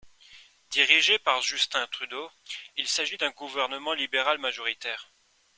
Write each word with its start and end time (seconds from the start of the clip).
Dirigé 0.71 1.19
par 1.19 1.43
Justin 1.43 1.85
Trudeau, 1.91 2.27
il 2.75 2.87
s'agit 2.87 3.17
d'un 3.17 3.29
gouvernement 3.29 3.93
libéral 3.93 4.39
majoritaire. 4.39 5.11